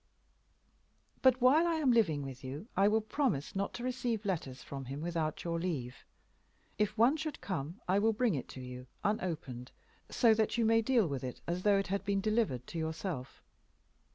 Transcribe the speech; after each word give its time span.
"But 1.21 1.39
while 1.39 1.67
I 1.67 1.75
am 1.75 1.91
living 1.91 2.23
with 2.23 2.43
you 2.43 2.65
I 2.75 2.87
will 2.87 3.01
promise 3.01 3.55
not 3.55 3.71
to 3.75 3.83
receive 3.83 4.25
letters 4.25 4.63
from 4.63 4.85
him 4.85 4.99
without 4.99 5.43
your 5.43 5.59
leave. 5.59 6.03
If 6.79 6.97
one 6.97 7.17
should 7.17 7.39
come 7.39 7.79
I 7.87 7.99
will 7.99 8.11
bring 8.11 8.33
it 8.33 8.47
to 8.49 8.61
you, 8.61 8.87
unopened, 9.03 9.71
so 10.09 10.33
that 10.33 10.57
you 10.57 10.65
may 10.65 10.81
deal 10.81 11.05
with 11.05 11.23
it 11.23 11.39
as 11.45 11.61
though 11.61 11.77
it 11.77 11.85
had 11.85 12.03
been 12.03 12.19
delivered 12.19 12.65
to 12.65 12.79
yourself. 12.79 13.43